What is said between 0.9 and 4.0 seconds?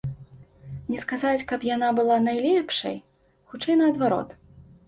Не сказаць, каб яна была найлепшай, хутчэй